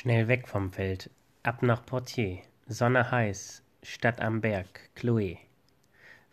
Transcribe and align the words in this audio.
Schnell 0.00 0.28
weg 0.28 0.48
vom 0.48 0.72
Feld, 0.72 1.10
ab 1.42 1.60
nach 1.60 1.84
Portier, 1.84 2.38
Sonne 2.66 3.10
heiß, 3.10 3.62
Stadt 3.82 4.22
am 4.22 4.40
Berg, 4.40 4.88
Chloé. 4.96 5.36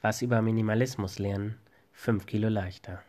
Was 0.02 0.22
über 0.22 0.42
Minimalismus 0.42 1.20
lernen, 1.20 1.58
fünf 1.92 2.26
Kilo 2.28 2.48
leichter. 2.48 3.04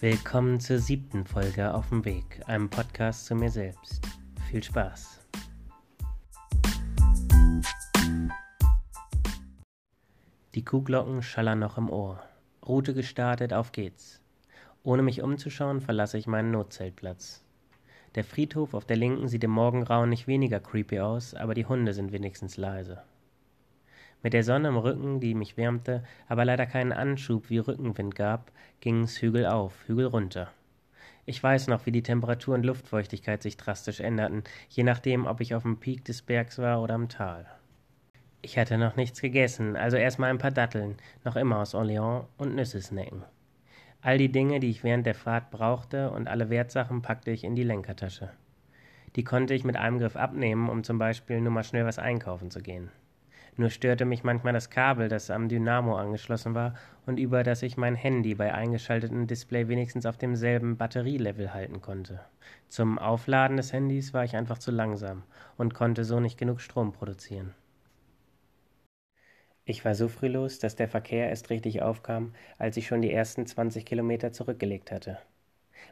Willkommen 0.00 0.58
zur 0.58 0.80
siebten 0.80 1.24
Folge 1.24 1.72
auf 1.72 1.90
dem 1.90 2.04
Weg, 2.04 2.42
einem 2.48 2.68
Podcast 2.68 3.26
zu 3.26 3.36
mir 3.36 3.52
selbst. 3.52 4.04
Viel 4.50 4.64
Spaß! 4.64 5.20
Die 10.56 10.64
Kuhglocken 10.64 11.22
schallern 11.22 11.60
noch 11.60 11.78
im 11.78 11.90
Ohr. 11.90 12.20
Route 12.66 12.94
gestartet, 12.94 13.52
auf 13.52 13.72
geht's. 13.72 14.20
Ohne 14.82 15.02
mich 15.02 15.22
umzuschauen, 15.22 15.80
verlasse 15.80 16.18
ich 16.18 16.26
meinen 16.26 16.50
Notzeltplatz. 16.50 17.44
Der 18.14 18.24
Friedhof 18.24 18.74
auf 18.74 18.84
der 18.84 18.96
linken 18.96 19.28
sieht 19.28 19.44
im 19.44 19.50
Morgengrauen 19.50 20.10
nicht 20.10 20.26
weniger 20.26 20.60
creepy 20.60 21.00
aus, 21.00 21.34
aber 21.34 21.54
die 21.54 21.66
Hunde 21.66 21.94
sind 21.94 22.12
wenigstens 22.12 22.56
leise. 22.56 23.02
Mit 24.22 24.32
der 24.32 24.42
Sonne 24.42 24.68
im 24.68 24.76
Rücken, 24.76 25.20
die 25.20 25.34
mich 25.34 25.56
wärmte, 25.56 26.02
aber 26.28 26.44
leider 26.44 26.66
keinen 26.66 26.92
Anschub 26.92 27.48
wie 27.48 27.58
Rückenwind 27.58 28.14
gab, 28.14 28.50
ging's 28.80 29.22
Hügel 29.22 29.46
auf, 29.46 29.72
Hügel 29.86 30.06
runter. 30.06 30.50
Ich 31.24 31.42
weiß 31.42 31.68
noch, 31.68 31.86
wie 31.86 31.92
die 31.92 32.02
Temperatur 32.02 32.54
und 32.54 32.64
Luftfeuchtigkeit 32.64 33.42
sich 33.42 33.56
drastisch 33.56 34.00
änderten, 34.00 34.44
je 34.68 34.82
nachdem, 34.82 35.26
ob 35.26 35.40
ich 35.40 35.54
auf 35.54 35.62
dem 35.62 35.78
Peak 35.78 36.04
des 36.04 36.22
Bergs 36.22 36.58
war 36.58 36.82
oder 36.82 36.94
am 36.94 37.08
Tal. 37.08 37.46
Ich 38.42 38.56
hatte 38.56 38.78
noch 38.78 38.96
nichts 38.96 39.20
gegessen, 39.20 39.76
also 39.76 39.98
erstmal 39.98 40.30
ein 40.30 40.38
paar 40.38 40.50
Datteln, 40.50 40.96
noch 41.24 41.36
immer 41.36 41.58
aus 41.58 41.74
Orléans, 41.74 42.24
und 42.38 42.54
Nüsse 42.54 42.80
snacken. 42.80 43.22
All 44.00 44.16
die 44.16 44.32
Dinge, 44.32 44.60
die 44.60 44.70
ich 44.70 44.82
während 44.82 45.04
der 45.04 45.14
Fahrt 45.14 45.50
brauchte, 45.50 46.10
und 46.10 46.26
alle 46.26 46.48
Wertsachen 46.48 47.02
packte 47.02 47.30
ich 47.32 47.44
in 47.44 47.54
die 47.54 47.64
Lenkertasche. 47.64 48.30
Die 49.16 49.24
konnte 49.24 49.52
ich 49.52 49.64
mit 49.64 49.76
einem 49.76 49.98
Griff 49.98 50.16
abnehmen, 50.16 50.70
um 50.70 50.84
zum 50.84 50.98
Beispiel 50.98 51.40
nur 51.42 51.52
mal 51.52 51.64
schnell 51.64 51.84
was 51.84 51.98
einkaufen 51.98 52.50
zu 52.50 52.60
gehen. 52.60 52.90
Nur 53.56 53.68
störte 53.68 54.06
mich 54.06 54.24
manchmal 54.24 54.54
das 54.54 54.70
Kabel, 54.70 55.08
das 55.08 55.30
am 55.30 55.48
Dynamo 55.48 55.96
angeschlossen 55.96 56.54
war 56.54 56.74
und 57.04 57.18
über 57.18 57.42
das 57.42 57.62
ich 57.62 57.76
mein 57.76 57.94
Handy 57.94 58.34
bei 58.34 58.54
eingeschaltetem 58.54 59.26
Display 59.26 59.68
wenigstens 59.68 60.06
auf 60.06 60.16
demselben 60.16 60.78
Batterielevel 60.78 61.52
halten 61.52 61.82
konnte. 61.82 62.20
Zum 62.68 62.98
Aufladen 62.98 63.58
des 63.58 63.74
Handys 63.74 64.14
war 64.14 64.24
ich 64.24 64.34
einfach 64.34 64.56
zu 64.56 64.70
langsam 64.70 65.24
und 65.58 65.74
konnte 65.74 66.04
so 66.04 66.20
nicht 66.20 66.38
genug 66.38 66.62
Strom 66.62 66.92
produzieren. 66.92 67.52
Ich 69.70 69.84
war 69.84 69.94
so 69.94 70.08
früh 70.08 70.26
los, 70.26 70.58
dass 70.58 70.74
der 70.74 70.88
Verkehr 70.88 71.28
erst 71.28 71.48
richtig 71.48 71.80
aufkam, 71.80 72.34
als 72.58 72.76
ich 72.76 72.88
schon 72.88 73.02
die 73.02 73.12
ersten 73.12 73.46
20 73.46 73.86
Kilometer 73.86 74.32
zurückgelegt 74.32 74.90
hatte. 74.90 75.18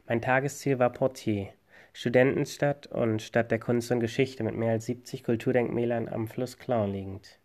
Mein 0.05 0.21
Tagesziel 0.21 0.79
war 0.79 0.91
Portier, 0.91 1.47
Studentenstadt 1.93 2.87
und 2.87 3.21
Stadt 3.21 3.51
der 3.51 3.59
Kunst 3.59 3.89
und 3.89 4.01
Geschichte 4.01 4.43
mit 4.43 4.53
mehr 4.53 4.71
als 4.71 4.85
70 4.87 5.23
Kulturdenkmälern 5.23 6.09
am 6.09 6.27
Fluss 6.27 6.57
Clain 6.57 6.91
liegend. 6.91 7.39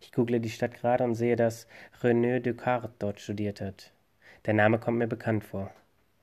Ich 0.00 0.10
google 0.10 0.40
die 0.40 0.48
Stadt 0.48 0.72
gerade 0.72 1.04
und 1.04 1.16
sehe, 1.16 1.36
dass 1.36 1.66
René 2.00 2.40
Descartes 2.40 2.96
dort 2.98 3.20
studiert 3.20 3.60
hat. 3.60 3.92
Der 4.46 4.54
Name 4.54 4.78
kommt 4.78 4.96
mir 4.96 5.06
bekannt 5.06 5.44
vor. 5.44 5.70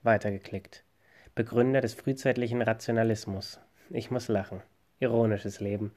Weitergeklickt. 0.01 0.83
Begründer 1.35 1.81
des 1.81 1.93
frühzeitlichen 1.93 2.63
Rationalismus. 2.63 3.59
Ich 3.91 4.09
muss 4.09 4.27
lachen. 4.27 4.63
Ironisches 4.99 5.59
Leben. 5.59 5.91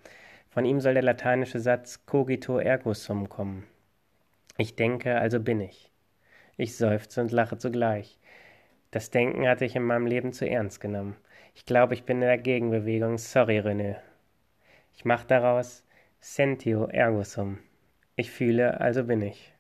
Von 0.55 0.65
ihm 0.67 0.79
soll 0.79 0.95
der 0.95 1.03
lateinische 1.03 1.59
Satz 1.59 2.07
cogito 2.07 2.61
ergo 2.61 2.95
sum 2.95 3.29
kommen. 3.29 3.65
Ich 4.57 4.77
denke, 4.77 5.19
also 5.19 5.41
bin 5.41 5.61
ich. 5.61 5.91
Ich 6.57 6.77
seufze 6.77 7.21
und 7.21 7.33
lache 7.33 7.59
zugleich. 7.59 8.21
Das 8.93 9.11
Denken 9.11 9.49
hatte 9.49 9.65
ich 9.65 9.75
in 9.75 9.83
meinem 9.83 10.07
Leben 10.07 10.33
zu 10.33 10.49
ernst 10.49 10.81
genommen. 10.81 11.17
Ich 11.57 11.67
glaube, 11.67 11.95
ich 11.95 12.05
bin 12.05 12.19
in 12.19 12.29
der 12.29 12.39
Gegenbewegung. 12.39 13.19
Sorry, 13.19 13.59
René. 13.59 13.97
Ich 14.95 15.05
mache 15.05 15.27
daraus 15.27 15.85
sentio 16.21 16.87
ergo 16.87 17.25
sum. 17.25 17.59
Ich 18.15 18.31
fühle, 18.31 18.81
also 18.81 19.03
bin 19.03 19.23
ich. 19.23 19.53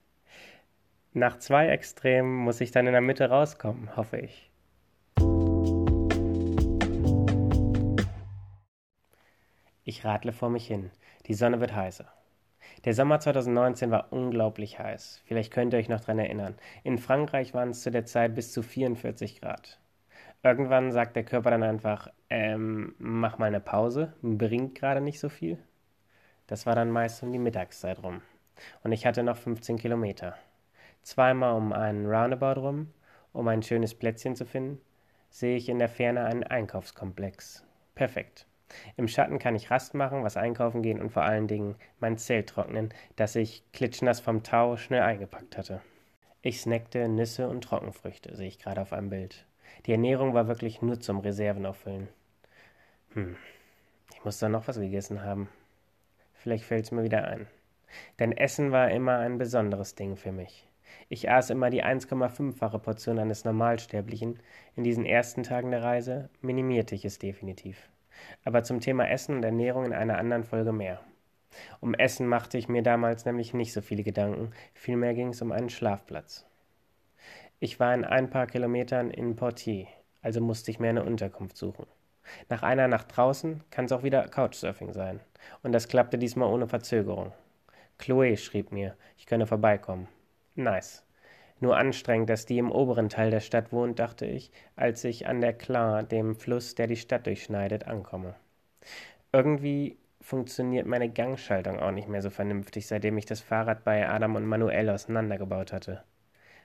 Nach 1.12 1.40
zwei 1.40 1.70
Extremen 1.70 2.36
muss 2.36 2.60
ich 2.60 2.70
dann 2.70 2.86
in 2.86 2.92
der 2.92 3.00
Mitte 3.00 3.28
rauskommen, 3.30 3.96
hoffe 3.96 4.18
ich. 4.18 4.48
Ich 9.84 10.04
radle 10.04 10.32
vor 10.32 10.48
mich 10.48 10.66
hin. 10.66 10.90
Die 11.26 11.34
Sonne 11.34 11.60
wird 11.60 11.74
heißer. 11.74 12.06
Der 12.86 12.94
Sommer 12.94 13.20
2019 13.20 13.90
war 13.90 14.12
unglaublich 14.12 14.78
heiß. 14.78 15.22
Vielleicht 15.26 15.52
könnt 15.52 15.74
ihr 15.74 15.78
euch 15.78 15.90
noch 15.90 16.00
dran 16.00 16.18
erinnern. 16.18 16.54
In 16.82 16.96
Frankreich 16.96 17.52
waren 17.52 17.70
es 17.70 17.82
zu 17.82 17.90
der 17.90 18.06
Zeit 18.06 18.34
bis 18.34 18.50
zu 18.52 18.62
44 18.62 19.40
Grad. 19.40 19.78
Irgendwann 20.42 20.90
sagt 20.90 21.16
der 21.16 21.24
Körper 21.24 21.50
dann 21.50 21.62
einfach, 21.62 22.08
ähm, 22.30 22.94
mach 22.98 23.38
mal 23.38 23.46
eine 23.46 23.60
Pause, 23.60 24.14
bringt 24.22 24.74
gerade 24.74 25.02
nicht 25.02 25.20
so 25.20 25.28
viel. 25.28 25.58
Das 26.46 26.66
war 26.66 26.74
dann 26.74 26.90
meist 26.90 27.22
um 27.22 27.32
die 27.32 27.38
Mittagszeit 27.38 28.02
rum. 28.02 28.22
Und 28.82 28.92
ich 28.92 29.04
hatte 29.04 29.22
noch 29.22 29.36
15 29.36 29.78
Kilometer. 29.78 30.34
Zweimal 31.02 31.54
um 31.54 31.72
einen 31.72 32.06
Roundabout 32.06 32.60
rum, 32.60 32.92
um 33.32 33.48
ein 33.48 33.62
schönes 33.62 33.94
Plätzchen 33.94 34.36
zu 34.36 34.46
finden, 34.46 34.80
sehe 35.28 35.56
ich 35.56 35.68
in 35.68 35.78
der 35.78 35.88
Ferne 35.88 36.24
einen 36.24 36.44
Einkaufskomplex. 36.44 37.64
Perfekt. 37.94 38.46
Im 38.96 39.08
Schatten 39.08 39.38
kann 39.38 39.54
ich 39.54 39.70
Rast 39.70 39.94
machen, 39.94 40.24
was 40.24 40.36
einkaufen 40.36 40.82
gehen 40.82 41.00
und 41.00 41.10
vor 41.10 41.22
allen 41.22 41.46
Dingen 41.46 41.76
mein 42.00 42.16
Zelt 42.16 42.48
trocknen, 42.48 42.92
das 43.16 43.36
ich 43.36 43.62
klitschnass 43.72 44.20
vom 44.20 44.42
Tau 44.42 44.76
schnell 44.76 45.02
eingepackt 45.02 45.56
hatte. 45.56 45.80
Ich 46.42 46.60
snackte 46.60 47.08
Nüsse 47.08 47.48
und 47.48 47.64
Trockenfrüchte, 47.64 48.34
sehe 48.36 48.48
ich 48.48 48.58
gerade 48.58 48.80
auf 48.80 48.92
einem 48.92 49.10
Bild. 49.10 49.46
Die 49.86 49.92
Ernährung 49.92 50.34
war 50.34 50.48
wirklich 50.48 50.82
nur 50.82 51.00
zum 51.00 51.20
Reserven 51.20 51.66
auffüllen. 51.66 52.08
Hm, 53.12 53.36
ich 54.12 54.24
muss 54.24 54.38
da 54.38 54.48
noch 54.48 54.68
was 54.68 54.78
gegessen 54.78 55.22
haben. 55.22 55.48
Vielleicht 56.34 56.64
fällt 56.64 56.84
es 56.84 56.92
mir 56.92 57.04
wieder 57.04 57.24
ein. 57.26 57.46
Denn 58.18 58.32
Essen 58.32 58.72
war 58.72 58.90
immer 58.90 59.18
ein 59.18 59.38
besonderes 59.38 59.94
Ding 59.94 60.16
für 60.16 60.32
mich. 60.32 60.66
Ich 61.08 61.30
aß 61.30 61.50
immer 61.50 61.70
die 61.70 61.84
1,5-fache 61.84 62.78
Portion 62.78 63.18
eines 63.18 63.44
Normalsterblichen. 63.44 64.40
In 64.74 64.84
diesen 64.84 65.06
ersten 65.06 65.42
Tagen 65.42 65.70
der 65.70 65.82
Reise 65.82 66.28
minimierte 66.40 66.94
ich 66.94 67.04
es 67.04 67.18
definitiv 67.18 67.88
aber 68.44 68.62
zum 68.62 68.80
Thema 68.80 69.08
Essen 69.08 69.36
und 69.36 69.44
Ernährung 69.44 69.86
in 69.86 69.92
einer 69.92 70.18
anderen 70.18 70.44
Folge 70.44 70.72
mehr. 70.72 71.00
Um 71.80 71.94
Essen 71.94 72.26
machte 72.26 72.58
ich 72.58 72.68
mir 72.68 72.82
damals 72.82 73.24
nämlich 73.24 73.54
nicht 73.54 73.72
so 73.72 73.80
viele 73.80 74.02
Gedanken, 74.02 74.52
vielmehr 74.72 75.14
ging 75.14 75.28
es 75.28 75.42
um 75.42 75.52
einen 75.52 75.70
Schlafplatz. 75.70 76.46
Ich 77.60 77.78
war 77.80 77.94
in 77.94 78.04
ein 78.04 78.30
paar 78.30 78.46
Kilometern 78.46 79.10
in 79.10 79.36
Portier, 79.36 79.86
also 80.22 80.40
musste 80.40 80.70
ich 80.70 80.80
mir 80.80 80.88
eine 80.90 81.04
Unterkunft 81.04 81.56
suchen. 81.56 81.86
Nach 82.48 82.62
einer 82.62 82.88
Nacht 82.88 83.16
draußen 83.16 83.62
kann 83.70 83.84
es 83.84 83.92
auch 83.92 84.02
wieder 84.02 84.26
Couchsurfing 84.28 84.92
sein. 84.92 85.20
Und 85.62 85.72
das 85.72 85.88
klappte 85.88 86.18
diesmal 86.18 86.52
ohne 86.52 86.66
Verzögerung. 86.66 87.32
Chloe 87.98 88.36
schrieb 88.36 88.72
mir, 88.72 88.96
ich 89.16 89.26
könne 89.26 89.46
vorbeikommen. 89.46 90.08
Nice. 90.54 91.03
Nur 91.60 91.76
anstrengend, 91.76 92.28
dass 92.28 92.46
die 92.46 92.58
im 92.58 92.70
oberen 92.70 93.08
Teil 93.08 93.30
der 93.30 93.40
Stadt 93.40 93.72
wohnt, 93.72 93.98
dachte 93.98 94.26
ich, 94.26 94.50
als 94.76 95.04
ich 95.04 95.26
an 95.26 95.40
der 95.40 95.52
Clar, 95.52 96.02
dem 96.02 96.34
Fluss, 96.34 96.74
der 96.74 96.86
die 96.88 96.96
Stadt 96.96 97.26
durchschneidet, 97.26 97.86
ankomme. 97.86 98.34
Irgendwie 99.32 99.96
funktioniert 100.20 100.86
meine 100.86 101.10
Gangschaltung 101.10 101.78
auch 101.78 101.90
nicht 101.90 102.08
mehr 102.08 102.22
so 102.22 102.30
vernünftig, 102.30 102.86
seitdem 102.86 103.18
ich 103.18 103.26
das 103.26 103.40
Fahrrad 103.40 103.84
bei 103.84 104.08
Adam 104.08 104.36
und 104.36 104.46
Manuel 104.46 104.90
auseinandergebaut 104.90 105.72
hatte. 105.72 106.02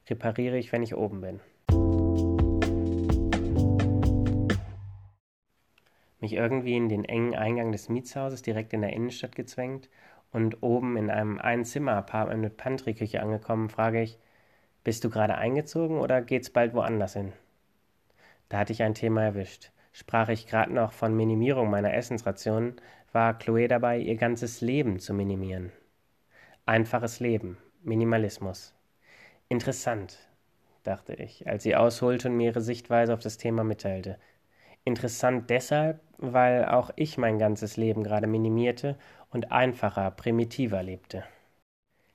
Repariere 0.09 0.57
ich, 0.57 0.71
wenn 0.71 0.81
ich 0.81 0.95
oben 0.95 1.21
bin. 1.21 1.39
Mich 6.21 6.33
irgendwie 6.33 6.75
in 6.75 6.89
den 6.89 7.05
engen 7.05 7.35
Eingang 7.35 7.71
des 7.71 7.89
Mietshauses 7.89 8.41
direkt 8.41 8.73
in 8.73 8.81
der 8.81 8.93
Innenstadt 8.93 9.35
gezwängt 9.35 9.89
und 10.31 10.61
oben 10.63 10.97
in 10.97 11.09
einem 11.09 11.39
Einzimmer-Apartment 11.39 12.41
mit 12.41 12.57
Pantry-Küche 12.57 13.21
angekommen, 13.21 13.69
frage 13.69 14.01
ich, 14.01 14.19
bist 14.89 15.03
du 15.03 15.11
gerade 15.11 15.35
eingezogen 15.35 15.99
oder 15.99 16.19
geht's 16.19 16.49
bald 16.49 16.73
woanders 16.73 17.13
hin? 17.13 17.31
Da 18.49 18.57
hatte 18.57 18.73
ich 18.73 18.81
ein 18.81 18.95
Thema 18.95 19.21
erwischt. 19.21 19.69
Sprach 19.93 20.29
ich 20.29 20.47
gerade 20.47 20.73
noch 20.73 20.93
von 20.93 21.15
Minimierung 21.15 21.69
meiner 21.69 21.93
Essensrationen, 21.93 22.77
war 23.11 23.37
Chloe 23.37 23.67
dabei, 23.67 23.99
ihr 23.99 24.15
ganzes 24.15 24.61
Leben 24.61 24.97
zu 24.97 25.13
minimieren. 25.13 25.71
Einfaches 26.65 27.19
Leben, 27.19 27.59
Minimalismus. 27.83 28.73
Interessant, 29.47 30.17
dachte 30.81 31.13
ich, 31.13 31.45
als 31.45 31.61
sie 31.61 31.75
ausholte 31.75 32.29
und 32.29 32.37
mir 32.37 32.47
ihre 32.47 32.61
Sichtweise 32.61 33.13
auf 33.13 33.19
das 33.19 33.37
Thema 33.37 33.63
mitteilte. 33.63 34.17
Interessant 34.85 35.51
deshalb, 35.51 35.99
weil 36.17 36.65
auch 36.65 36.89
ich 36.95 37.19
mein 37.19 37.37
ganzes 37.37 37.77
Leben 37.77 38.03
gerade 38.03 38.25
minimierte 38.25 38.97
und 39.29 39.51
einfacher, 39.51 40.09
primitiver 40.09 40.81
lebte. 40.81 41.25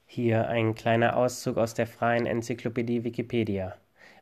Hier 0.06 0.48
ein 0.48 0.74
kleiner 0.74 1.16
Auszug 1.16 1.56
aus 1.56 1.74
der 1.74 1.86
freien 1.86 2.26
Enzyklopädie 2.26 3.04
Wikipedia. 3.04 3.76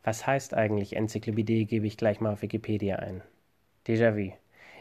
Was 0.04 0.26
heißt 0.26 0.54
eigentlich 0.54 0.96
Enzyklopädie, 0.96 1.66
gebe 1.66 1.86
ich 1.86 1.96
gleich 1.96 2.20
mal 2.20 2.32
auf 2.32 2.42
Wikipedia 2.42 2.96
ein. 2.96 3.22
Déjà-vu. 3.86 4.32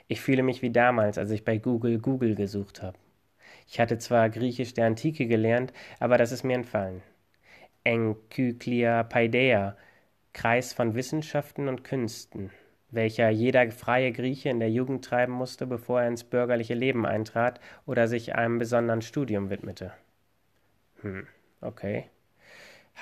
Ich 0.07 0.21
fühle 0.21 0.43
mich 0.43 0.61
wie 0.61 0.71
damals, 0.71 1.17
als 1.17 1.31
ich 1.31 1.43
bei 1.43 1.57
Google 1.57 1.99
Google 1.99 2.35
gesucht 2.35 2.81
habe. 2.81 2.97
Ich 3.67 3.79
hatte 3.79 3.97
zwar 3.97 4.29
Griechisch 4.29 4.73
der 4.73 4.85
Antike 4.87 5.27
gelernt, 5.27 5.73
aber 5.99 6.17
das 6.17 6.31
ist 6.31 6.43
mir 6.43 6.55
entfallen. 6.55 7.01
Encyclia 7.83 9.03
Kreis 10.33 10.73
von 10.73 10.95
Wissenschaften 10.95 11.67
und 11.67 11.83
Künsten, 11.83 12.51
welcher 12.89 13.29
jeder 13.29 13.69
freie 13.71 14.11
Grieche 14.11 14.49
in 14.49 14.59
der 14.59 14.69
Jugend 14.71 15.03
treiben 15.03 15.33
musste, 15.33 15.67
bevor 15.67 16.01
er 16.01 16.07
ins 16.07 16.23
bürgerliche 16.23 16.73
Leben 16.73 17.05
eintrat 17.05 17.59
oder 17.85 18.07
sich 18.07 18.35
einem 18.35 18.59
besonderen 18.59 19.01
Studium 19.01 19.49
widmete. 19.49 19.91
Hm, 21.01 21.27
okay. 21.61 22.09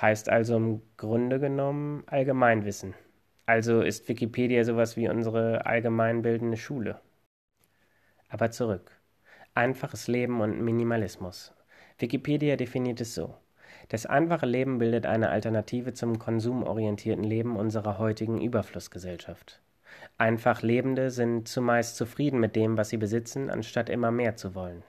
Heißt 0.00 0.28
also 0.28 0.56
im 0.56 0.82
Grunde 0.96 1.40
genommen 1.40 2.04
Allgemeinwissen. 2.06 2.94
Also 3.46 3.82
ist 3.82 4.08
Wikipedia 4.08 4.64
sowas 4.64 4.96
wie 4.96 5.08
unsere 5.08 5.66
allgemeinbildende 5.66 6.56
Schule. 6.56 7.00
Aber 8.28 8.50
zurück. 8.50 8.92
Einfaches 9.54 10.06
Leben 10.08 10.40
und 10.40 10.60
Minimalismus. 10.60 11.52
Wikipedia 11.98 12.56
definiert 12.56 13.00
es 13.00 13.14
so. 13.14 13.34
Das 13.88 14.06
einfache 14.06 14.46
Leben 14.46 14.78
bildet 14.78 15.04
eine 15.06 15.30
Alternative 15.30 15.92
zum 15.92 16.18
konsumorientierten 16.18 17.24
Leben 17.24 17.56
unserer 17.56 17.98
heutigen 17.98 18.40
Überflussgesellschaft. 18.40 19.60
Einfach 20.16 20.62
Lebende 20.62 21.10
sind 21.10 21.48
zumeist 21.48 21.96
zufrieden 21.96 22.38
mit 22.38 22.54
dem, 22.54 22.76
was 22.76 22.90
sie 22.90 22.96
besitzen, 22.98 23.50
anstatt 23.50 23.90
immer 23.90 24.12
mehr 24.12 24.36
zu 24.36 24.54
wollen. 24.54 24.84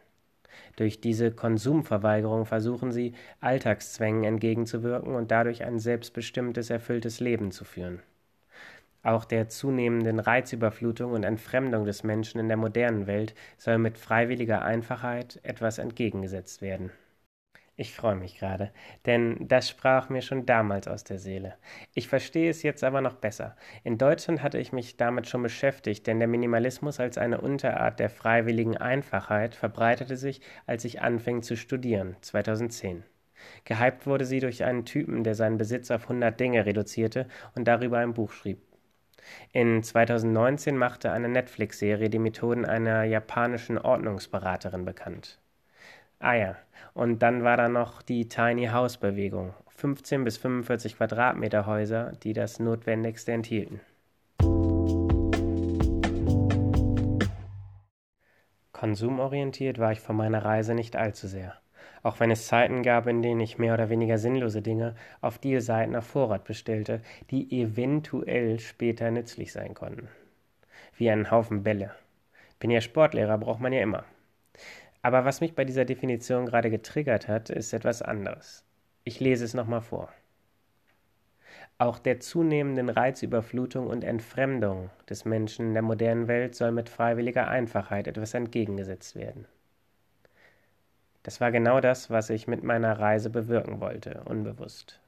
Durch 0.76 1.02
diese 1.02 1.32
Konsumverweigerung 1.32 2.46
versuchen 2.46 2.92
sie, 2.92 3.14
Alltagszwängen 3.40 4.24
entgegenzuwirken 4.24 5.16
und 5.16 5.32
dadurch 5.32 5.64
ein 5.64 5.80
selbstbestimmtes, 5.80 6.70
erfülltes 6.70 7.20
Leben 7.20 7.52
zu 7.52 7.66
führen. 7.66 8.02
Auch 9.04 9.26
der 9.26 9.50
zunehmenden 9.50 10.20
Reizüberflutung 10.20 11.14
und 11.14 11.24
Entfremdung 11.24 11.86
des 11.86 12.04
Menschen 12.04 12.40
in 12.40 12.48
der 12.48 12.58
modernen 12.58 13.08
Welt 13.08 13.34
soll 13.58 13.80
mit 13.80 13.98
freiwilliger 13.98 14.64
Einfachheit 14.64 15.40
etwas 15.44 15.80
entgegengesetzt 15.80 16.62
werden. 16.62 16.92
Ich 17.82 17.96
freue 17.96 18.14
mich 18.14 18.38
gerade, 18.38 18.70
denn 19.08 19.48
das 19.48 19.68
sprach 19.68 20.10
mir 20.10 20.22
schon 20.22 20.46
damals 20.46 20.88
aus 20.88 21.04
der 21.04 21.18
Seele. 21.18 21.56
Ich 21.96 22.08
verstehe 22.08 22.52
es 22.52 22.62
jetzt 22.62 22.84
aber 22.84 23.02
noch 23.02 23.16
besser. 23.16 23.56
In 23.84 23.98
Deutschland 23.98 24.44
hatte 24.44 24.60
ich 24.60 24.72
mich 24.72 24.98
damit 24.98 25.28
schon 25.28 25.42
beschäftigt, 25.42 26.06
denn 26.06 26.20
der 26.20 26.28
Minimalismus 26.28 27.00
als 27.00 27.18
eine 27.18 27.42
Unterart 27.42 28.00
der 28.00 28.12
freiwilligen 28.12 28.78
Einfachheit 28.78 29.56
verbreitete 29.56 30.16
sich, 30.16 30.42
als 30.68 30.86
ich 30.86 31.02
anfing 31.02 31.42
zu 31.42 31.58
studieren, 31.58 32.18
2010. 32.22 33.04
Gehypt 33.66 34.06
wurde 34.06 34.26
sie 34.26 34.42
durch 34.42 34.64
einen 34.64 34.86
Typen, 34.86 35.24
der 35.24 35.34
seinen 35.34 35.58
Besitz 35.58 35.90
auf 35.90 36.04
100 36.04 36.40
Dinge 36.40 36.68
reduzierte 36.68 37.28
und 37.56 37.68
darüber 37.68 37.98
ein 37.98 38.14
Buch 38.14 38.32
schrieb. 38.32 38.62
In 39.54 39.82
2019 39.82 40.78
machte 40.78 41.12
eine 41.12 41.30
Netflix-Serie 41.30 42.12
die 42.12 42.20
Methoden 42.20 42.64
einer 42.64 43.06
japanischen 43.06 43.80
Ordnungsberaterin 43.80 44.86
bekannt. 44.86 45.41
Ah 46.22 46.36
ja, 46.36 46.56
und 46.94 47.20
dann 47.22 47.44
war 47.44 47.58
da 47.58 47.68
noch 47.68 48.02
die 48.02 48.30
Tiny 48.30 48.68
House 48.68 48.98
Bewegung. 48.98 49.54
15 49.68 50.24
bis 50.24 50.38
45 50.38 50.96
Quadratmeter 50.96 51.66
Häuser, 51.66 52.14
die 52.24 52.32
das 52.32 52.60
Notwendigste 52.60 53.34
enthielten. 53.34 53.82
Konsumorientiert 58.72 59.80
war 59.80 59.92
ich 59.92 60.00
von 60.00 60.16
meiner 60.16 60.46
Reise 60.46 60.74
nicht 60.74 60.96
allzu 60.96 61.28
sehr 61.28 61.62
auch 62.04 62.20
wenn 62.20 62.32
es 62.32 62.48
Zeiten 62.48 62.84
gab, 62.84 63.08
in 63.08 63.22
denen 63.22 63.42
ich 63.42 63.58
mehr 63.58 63.74
oder 63.74 63.90
weniger 63.90 64.18
sinnlose 64.18 64.62
Dinge 64.62 64.96
auf 65.22 65.38
Dealseiten 65.38 65.96
auf 65.96 66.06
Vorrat 66.06 66.44
bestellte, 66.44 67.02
die 67.30 67.62
eventuell 67.62 68.60
später 68.60 69.12
nützlich 69.12 69.52
sein 69.52 69.74
konnten. 69.74 70.08
Wie 70.98 71.10
einen 71.10 71.32
Haufen 71.32 71.64
Bälle. 71.64 71.92
Bin 72.60 72.72
ja 72.72 72.82
Sportlehrer, 72.82 73.38
braucht 73.38 73.60
man 73.60 73.74
ja 73.74 73.82
immer. 73.82 74.04
Aber 75.02 75.26
was 75.26 75.42
mich 75.42 75.56
bei 75.56 75.66
dieser 75.66 75.86
Definition 75.86 76.46
gerade 76.46 76.70
getriggert 76.70 77.28
hat, 77.28 77.50
ist 77.50 77.74
etwas 77.74 78.02
anderes. 78.02 78.64
Ich 79.04 79.20
lese 79.20 79.46
es 79.46 79.54
nochmal 79.54 79.82
vor. 79.82 80.10
Auch 81.78 81.98
der 81.98 82.20
zunehmenden 82.20 82.90
Reizüberflutung 82.90 83.88
und 83.88 84.04
Entfremdung 84.04 84.92
des 85.10 85.26
Menschen 85.26 85.70
in 85.70 85.74
der 85.74 85.82
modernen 85.82 86.28
Welt 86.28 86.54
soll 86.54 86.72
mit 86.72 86.90
freiwilliger 86.90 87.48
Einfachheit 87.48 88.08
etwas 88.08 88.36
entgegengesetzt 88.36 89.16
werden. 89.16 89.48
Das 91.24 91.42
war 91.42 91.52
genau 91.52 91.80
das, 91.82 92.10
was 92.10 92.30
ich 92.30 92.48
mit 92.48 92.64
meiner 92.64 93.00
Reise 93.00 93.30
bewirken 93.30 93.80
wollte, 93.80 94.22
unbewusst. 94.26 95.00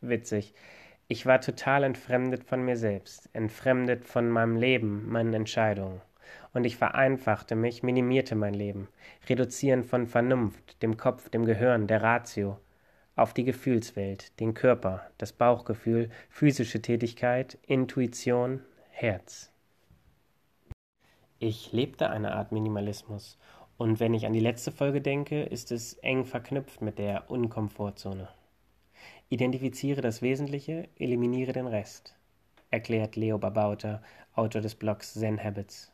Witzig. 0.00 0.54
Ich 1.08 1.26
war 1.26 1.40
total 1.40 1.84
entfremdet 1.84 2.44
von 2.44 2.64
mir 2.64 2.76
selbst, 2.76 3.28
entfremdet 3.34 4.04
von 4.04 4.28
meinem 4.30 4.56
Leben, 4.56 5.08
meinen 5.10 5.34
Entscheidungen. 5.34 6.00
Und 6.52 6.64
ich 6.64 6.76
vereinfachte 6.76 7.56
mich, 7.56 7.82
minimierte 7.82 8.34
mein 8.34 8.54
Leben, 8.54 8.88
reduzieren 9.28 9.84
von 9.84 10.06
Vernunft, 10.06 10.82
dem 10.82 10.96
Kopf, 10.96 11.28
dem 11.28 11.44
Gehirn, 11.44 11.86
der 11.86 12.02
Ratio, 12.02 12.58
auf 13.16 13.34
die 13.34 13.44
Gefühlswelt, 13.44 14.38
den 14.40 14.54
Körper, 14.54 15.10
das 15.18 15.32
Bauchgefühl, 15.32 16.10
physische 16.28 16.82
Tätigkeit, 16.82 17.58
Intuition, 17.66 18.62
Herz. 18.90 19.52
Ich 21.38 21.72
lebte 21.72 22.10
eine 22.10 22.34
Art 22.34 22.52
Minimalismus 22.52 23.38
und 23.76 24.00
wenn 24.00 24.14
ich 24.14 24.26
an 24.26 24.32
die 24.32 24.40
letzte 24.40 24.70
Folge 24.72 25.00
denke, 25.00 25.42
ist 25.42 25.72
es 25.72 25.94
eng 25.94 26.24
verknüpft 26.24 26.80
mit 26.80 26.98
der 26.98 27.30
Unkomfortzone. 27.30 28.28
Identifiziere 29.28 30.00
das 30.00 30.22
Wesentliche, 30.22 30.88
eliminiere 30.96 31.52
den 31.52 31.66
Rest, 31.66 32.14
erklärt 32.70 33.16
Leo 33.16 33.38
Babauta, 33.38 34.02
Autor 34.34 34.60
des 34.60 34.74
Blogs 34.74 35.14
Zen 35.14 35.42
Habits. 35.42 35.93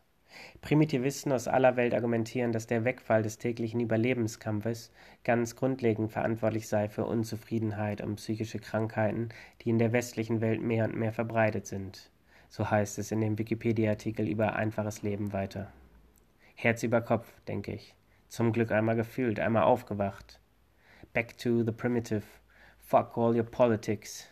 Primitivisten 0.61 1.32
aus 1.32 1.49
aller 1.49 1.77
Welt 1.77 1.94
argumentieren, 1.94 2.53
dass 2.53 2.67
der 2.67 2.85
Wegfall 2.85 3.23
des 3.23 3.38
täglichen 3.38 3.81
Überlebenskampfes 3.81 4.93
ganz 5.25 5.56
grundlegend 5.56 6.12
verantwortlich 6.12 6.69
sei 6.69 6.88
für 6.88 7.05
Unzufriedenheit 7.05 8.00
und 8.00 8.17
psychische 8.17 8.59
Krankheiten, 8.59 9.31
die 9.61 9.71
in 9.71 9.79
der 9.79 9.93
westlichen 9.93 10.41
Welt 10.41 10.62
mehr 10.62 10.85
und 10.85 10.97
mehr 10.97 11.12
verbreitet 11.12 11.67
sind. 11.67 12.11
So 12.49 12.71
heißt 12.71 12.99
es 12.99 13.12
in 13.12 13.21
dem 13.21 13.38
Wikipedia-Artikel 13.38 14.29
über 14.29 14.55
einfaches 14.55 15.03
Leben 15.03 15.32
weiter. 15.32 15.73
Herz 16.55 16.83
über 16.83 17.00
Kopf, 17.00 17.41
denke 17.49 17.73
ich. 17.73 17.94
Zum 18.29 18.53
Glück 18.53 18.71
einmal 18.71 18.97
gefühlt, 18.97 19.41
einmal 19.41 19.62
aufgewacht. 19.62 20.41
Back 21.12 21.38
to 21.38 21.65
the 21.65 21.73
primitive. 21.73 22.25
Fuck 22.79 23.17
all 23.17 23.37
your 23.37 23.44
politics. 23.44 24.29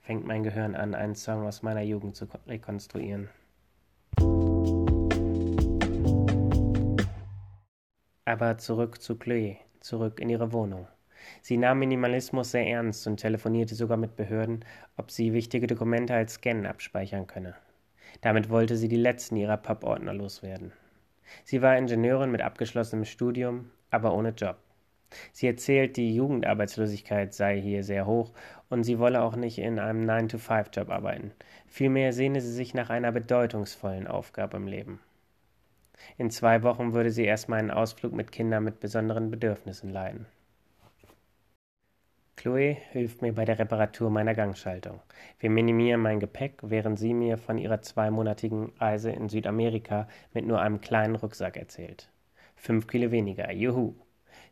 Fängt 0.00 0.26
mein 0.26 0.42
Gehirn 0.42 0.74
an, 0.74 0.94
einen 0.94 1.14
Song 1.14 1.46
aus 1.46 1.62
meiner 1.62 1.82
Jugend 1.82 2.16
zu 2.16 2.26
rekonstruieren. 2.46 3.28
Aber 8.28 8.58
zurück 8.58 9.00
zu 9.00 9.16
Chloe, 9.16 9.56
zurück 9.80 10.20
in 10.20 10.28
ihre 10.28 10.52
Wohnung. 10.52 10.86
Sie 11.40 11.56
nahm 11.56 11.78
Minimalismus 11.78 12.50
sehr 12.50 12.66
ernst 12.66 13.06
und 13.06 13.16
telefonierte 13.16 13.74
sogar 13.74 13.96
mit 13.96 14.16
Behörden, 14.16 14.66
ob 14.98 15.10
sie 15.10 15.32
wichtige 15.32 15.66
Dokumente 15.66 16.12
als 16.12 16.34
Scan 16.34 16.66
abspeichern 16.66 17.26
könne. 17.26 17.54
Damit 18.20 18.50
wollte 18.50 18.76
sie 18.76 18.88
die 18.88 18.96
letzten 18.96 19.36
ihrer 19.36 19.56
Pappordner 19.56 20.12
loswerden. 20.12 20.72
Sie 21.42 21.62
war 21.62 21.78
Ingenieurin 21.78 22.30
mit 22.30 22.42
abgeschlossenem 22.42 23.06
Studium, 23.06 23.70
aber 23.90 24.12
ohne 24.12 24.34
Job. 24.36 24.58
Sie 25.32 25.46
erzählt, 25.46 25.96
die 25.96 26.14
Jugendarbeitslosigkeit 26.14 27.32
sei 27.32 27.58
hier 27.58 27.82
sehr 27.82 28.04
hoch 28.04 28.34
und 28.68 28.84
sie 28.84 28.98
wolle 28.98 29.22
auch 29.22 29.36
nicht 29.36 29.56
in 29.56 29.78
einem 29.78 30.04
9-to-5-Job 30.04 30.90
arbeiten. 30.90 31.32
Vielmehr 31.66 32.12
sehne 32.12 32.42
sie 32.42 32.52
sich 32.52 32.74
nach 32.74 32.90
einer 32.90 33.10
bedeutungsvollen 33.10 34.06
Aufgabe 34.06 34.58
im 34.58 34.66
Leben. 34.66 35.00
In 36.16 36.30
zwei 36.30 36.62
Wochen 36.62 36.92
würde 36.92 37.10
sie 37.10 37.24
erstmal 37.24 37.58
einen 37.58 37.70
Ausflug 37.70 38.12
mit 38.12 38.32
Kindern 38.32 38.64
mit 38.64 38.80
besonderen 38.80 39.30
Bedürfnissen 39.30 39.90
leiten. 39.90 40.26
Chloe 42.38 42.76
hilft 42.92 43.20
mir 43.20 43.32
bei 43.32 43.44
der 43.44 43.58
Reparatur 43.58 44.10
meiner 44.10 44.34
Gangschaltung. 44.34 45.00
Wir 45.40 45.50
minimieren 45.50 46.00
mein 46.00 46.20
Gepäck, 46.20 46.60
während 46.62 46.96
sie 46.98 47.12
mir 47.12 47.36
von 47.36 47.58
ihrer 47.58 47.82
zweimonatigen 47.82 48.72
Reise 48.78 49.10
in 49.10 49.28
Südamerika 49.28 50.06
mit 50.32 50.46
nur 50.46 50.60
einem 50.60 50.80
kleinen 50.80 51.16
Rucksack 51.16 51.56
erzählt. 51.56 52.08
Fünf 52.54 52.86
Kilo 52.86 53.10
weniger, 53.10 53.52
juhu! 53.52 53.94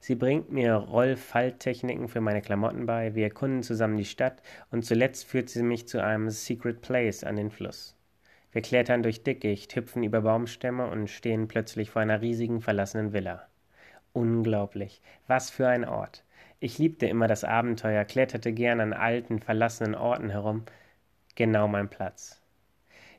Sie 0.00 0.14
bringt 0.14 0.50
mir 0.50 0.74
Rollfalttechniken 0.74 2.08
für 2.08 2.20
meine 2.20 2.42
Klamotten 2.42 2.86
bei, 2.86 3.14
wir 3.14 3.24
erkunden 3.24 3.62
zusammen 3.62 3.96
die 3.96 4.04
Stadt 4.04 4.42
und 4.70 4.84
zuletzt 4.84 5.24
führt 5.24 5.48
sie 5.48 5.62
mich 5.62 5.88
zu 5.88 6.02
einem 6.02 6.28
Secret 6.30 6.80
Place 6.80 7.24
an 7.24 7.36
den 7.36 7.50
Fluss. 7.50 7.95
Wir 8.56 8.62
klettern 8.62 9.02
durch 9.02 9.22
Dickicht, 9.22 9.76
hüpfen 9.76 10.02
über 10.02 10.22
Baumstämme 10.22 10.86
und 10.86 11.10
stehen 11.10 11.46
plötzlich 11.46 11.90
vor 11.90 12.00
einer 12.00 12.22
riesigen 12.22 12.62
verlassenen 12.62 13.12
Villa. 13.12 13.46
Unglaublich, 14.14 15.02
was 15.26 15.50
für 15.50 15.68
ein 15.68 15.84
Ort. 15.84 16.24
Ich 16.58 16.78
liebte 16.78 17.04
immer 17.04 17.26
das 17.26 17.44
Abenteuer, 17.44 18.06
kletterte 18.06 18.54
gern 18.54 18.80
an 18.80 18.94
alten, 18.94 19.40
verlassenen 19.40 19.94
Orten 19.94 20.30
herum. 20.30 20.64
Genau 21.34 21.68
mein 21.68 21.90
Platz. 21.90 22.40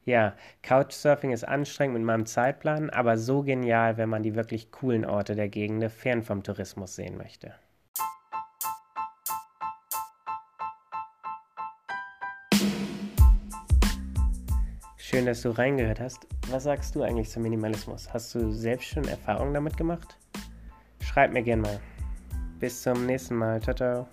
Ja, 0.06 0.34
Couchsurfing 0.64 1.30
ist 1.30 1.48
anstrengend 1.48 1.98
mit 1.98 2.04
meinem 2.04 2.26
Zeitplan, 2.26 2.90
aber 2.90 3.16
so 3.20 3.44
genial, 3.44 3.98
wenn 3.98 4.10
man 4.10 4.24
die 4.24 4.34
wirklich 4.34 4.72
coolen 4.72 5.06
Orte 5.06 5.36
der 5.36 5.50
Gegend 5.50 5.92
fern 5.92 6.24
vom 6.24 6.42
Tourismus 6.42 6.96
sehen 6.96 7.16
möchte. 7.16 7.54
Schön, 15.18 15.26
dass 15.26 15.42
du 15.42 15.50
reingehört 15.50 16.00
hast. 16.00 16.28
Was 16.52 16.66
sagst 16.66 16.94
du 16.94 17.02
eigentlich 17.02 17.32
zum 17.32 17.42
Minimalismus? 17.42 18.08
Hast 18.14 18.36
du 18.36 18.52
selbst 18.52 18.90
schon 18.90 19.04
Erfahrungen 19.08 19.52
damit 19.52 19.76
gemacht? 19.76 20.16
Schreib 21.02 21.34
mir 21.34 21.42
gern 21.42 21.62
mal. 21.62 21.80
Bis 22.60 22.84
zum 22.84 23.08
nächsten 23.08 23.34
Mal. 23.34 23.60
Ciao, 23.60 23.76
ciao. 23.76 24.08